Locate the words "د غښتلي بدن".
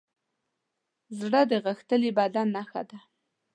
1.51-2.47